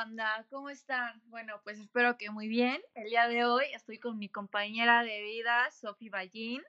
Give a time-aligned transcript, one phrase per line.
[0.00, 0.46] banda?
[0.48, 1.20] ¿Cómo están?
[1.26, 2.80] Bueno, pues espero que muy bien.
[2.94, 6.62] El día de hoy estoy con mi compañera de vida, Sofi Ballín.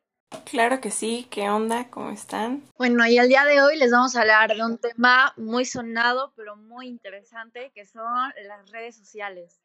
[0.44, 1.90] Claro que sí, ¿qué onda?
[1.90, 2.62] ¿Cómo están?
[2.78, 6.34] Bueno, y el día de hoy les vamos a hablar de un tema muy sonado,
[6.36, 9.62] pero muy interesante, que son las redes sociales.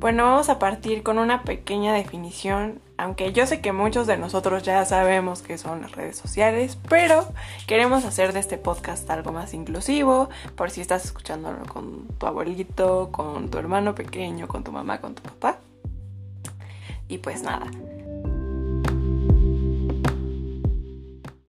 [0.00, 4.62] Bueno, vamos a partir con una pequeña definición, aunque yo sé que muchos de nosotros
[4.62, 7.28] ya sabemos qué son las redes sociales, pero
[7.66, 13.10] queremos hacer de este podcast algo más inclusivo, por si estás escuchándolo con tu abuelito,
[13.12, 15.58] con tu hermano pequeño, con tu mamá, con tu papá.
[17.06, 17.66] Y pues nada.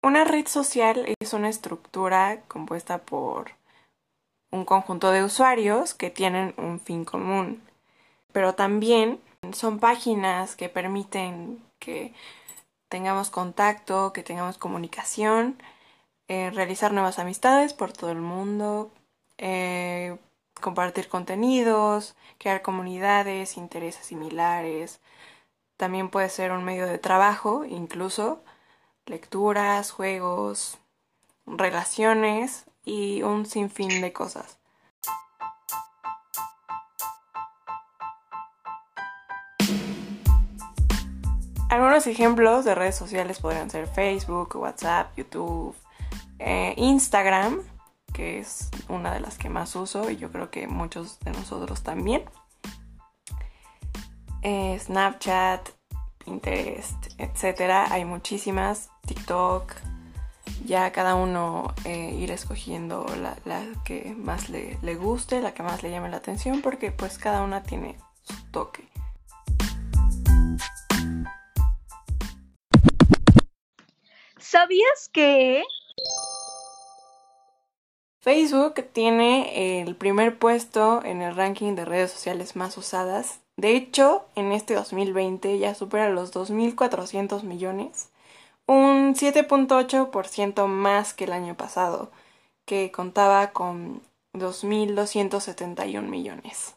[0.03, 3.53] Una red social es una estructura compuesta por
[4.51, 7.70] un conjunto de usuarios que tienen un fin común
[8.33, 9.21] pero también
[9.53, 12.15] son páginas que permiten que
[12.89, 15.61] tengamos contacto, que tengamos comunicación,
[16.29, 18.93] eh, realizar nuevas amistades por todo el mundo,
[19.39, 20.17] eh,
[20.61, 25.01] compartir contenidos, crear comunidades, intereses similares.
[25.77, 28.43] También puede ser un medio de trabajo, incluso
[29.07, 30.79] lecturas, juegos,
[31.47, 34.60] relaciones y un sinfín de cosas.
[41.71, 45.77] Algunos ejemplos de redes sociales podrían ser Facebook, WhatsApp, YouTube,
[46.41, 47.61] eh, Instagram,
[48.13, 51.85] que es una de las que más uso y yo creo que muchos de nosotros
[51.85, 52.25] también.
[54.43, 55.69] Eh, Snapchat,
[56.25, 57.89] Pinterest, etc.
[57.89, 58.91] Hay muchísimas.
[59.07, 59.73] TikTok.
[60.65, 65.63] Ya cada uno eh, ir escogiendo la, la que más le, le guste, la que
[65.63, 68.90] más le llame la atención, porque pues cada una tiene su toque.
[74.51, 75.63] ¿Sabías que
[78.21, 83.43] Facebook tiene el primer puesto en el ranking de redes sociales más usadas?
[83.57, 88.11] De hecho, en este 2020 ya supera los 2.400 millones,
[88.67, 92.11] un 7.8% más que el año pasado,
[92.67, 94.03] que contaba con
[94.35, 96.75] 2.271 millones.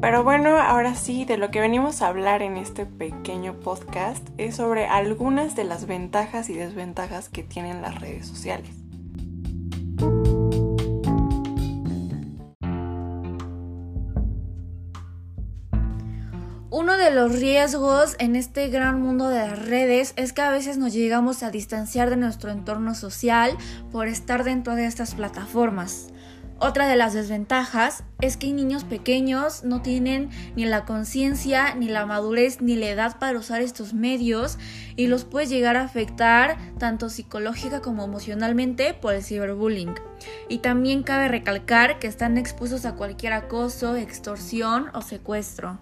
[0.00, 4.54] Pero bueno, ahora sí, de lo que venimos a hablar en este pequeño podcast es
[4.54, 8.70] sobre algunas de las ventajas y desventajas que tienen las redes sociales.
[16.70, 20.78] Uno de los riesgos en este gran mundo de las redes es que a veces
[20.78, 23.56] nos llegamos a distanciar de nuestro entorno social
[23.90, 26.10] por estar dentro de estas plataformas.
[26.60, 32.04] Otra de las desventajas es que niños pequeños no tienen ni la conciencia, ni la
[32.04, 34.58] madurez, ni la edad para usar estos medios
[34.96, 39.94] y los puede llegar a afectar tanto psicológica como emocionalmente por el ciberbullying.
[40.48, 45.78] Y también cabe recalcar que están expuestos a cualquier acoso, extorsión o secuestro.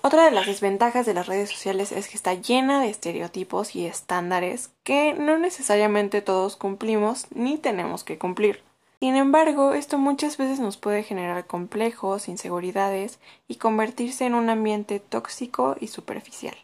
[0.00, 3.84] Otra de las desventajas de las redes sociales es que está llena de estereotipos y
[3.84, 8.62] estándares que no necesariamente todos cumplimos ni tenemos que cumplir.
[9.00, 15.00] Sin embargo, esto muchas veces nos puede generar complejos, inseguridades y convertirse en un ambiente
[15.00, 16.56] tóxico y superficial.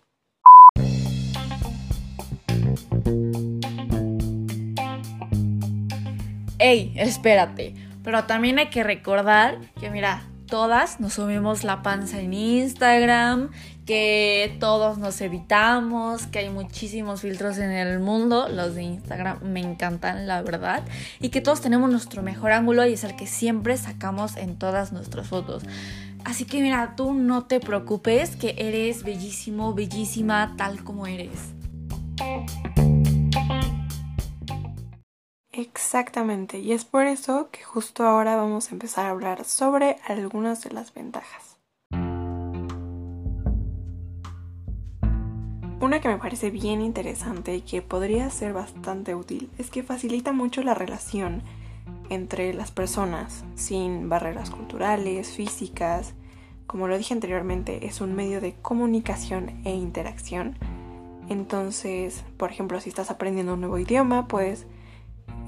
[6.60, 7.74] Ey, espérate,
[8.04, 13.50] pero también hay que recordar que mira, todas nos subimos la panza en Instagram,
[13.86, 19.60] que todos nos evitamos, que hay muchísimos filtros en el mundo, los de Instagram me
[19.60, 20.82] encantan, la verdad,
[21.20, 24.92] y que todos tenemos nuestro mejor ángulo y es el que siempre sacamos en todas
[24.92, 25.62] nuestras fotos.
[26.24, 31.52] Así que mira, tú no te preocupes, que eres bellísimo, bellísima, tal como eres.
[35.56, 40.62] Exactamente, y es por eso que justo ahora vamos a empezar a hablar sobre algunas
[40.64, 41.58] de las ventajas.
[45.80, 50.32] Una que me parece bien interesante y que podría ser bastante útil es que facilita
[50.32, 51.42] mucho la relación
[52.10, 56.14] entre las personas sin barreras culturales, físicas.
[56.66, 60.58] Como lo dije anteriormente, es un medio de comunicación e interacción.
[61.28, 64.66] Entonces, por ejemplo, si estás aprendiendo un nuevo idioma, puedes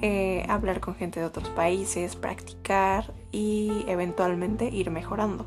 [0.03, 5.47] eh, hablar con gente de otros países, practicar y eventualmente ir mejorando.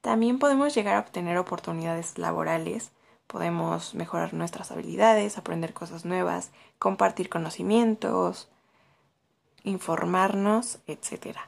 [0.00, 2.92] También podemos llegar a obtener oportunidades laborales,
[3.26, 8.48] podemos mejorar nuestras habilidades, aprender cosas nuevas, compartir conocimientos,
[9.64, 11.38] informarnos, etc.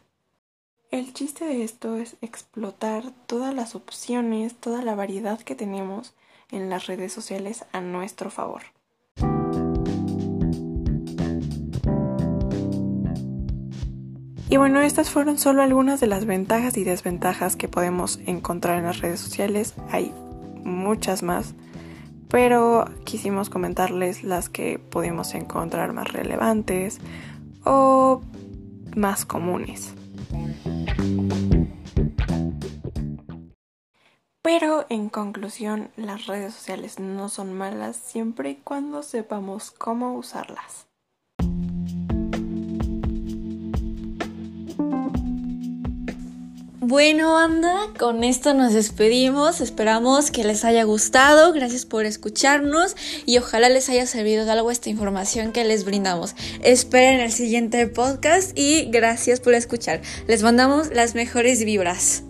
[0.91, 6.15] El chiste de esto es explotar todas las opciones, toda la variedad que tenemos
[6.51, 8.63] en las redes sociales a nuestro favor.
[14.51, 18.85] Y bueno, estas fueron solo algunas de las ventajas y desventajas que podemos encontrar en
[18.85, 19.75] las redes sociales.
[19.91, 20.15] Hay
[20.65, 21.55] muchas más,
[22.29, 26.99] pero quisimos comentarles las que pudimos encontrar más relevantes
[27.65, 28.23] o
[28.97, 29.93] más comunes.
[34.51, 40.87] Pero en conclusión, las redes sociales no son malas siempre y cuando sepamos cómo usarlas.
[46.81, 49.61] Bueno, anda, con esto nos despedimos.
[49.61, 51.53] Esperamos que les haya gustado.
[51.53, 52.97] Gracias por escucharnos
[53.27, 56.35] y ojalá les haya servido de algo esta información que les brindamos.
[56.63, 60.01] Esperen el siguiente podcast y gracias por escuchar.
[60.27, 62.23] Les mandamos las mejores vibras.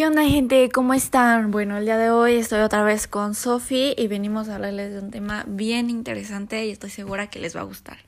[0.00, 0.70] ¿Qué onda gente?
[0.70, 1.50] ¿Cómo están?
[1.50, 4.98] Bueno, el día de hoy estoy otra vez con Sofi y venimos a hablarles de
[4.98, 7.98] un tema bien interesante y estoy segura que les va a gustar.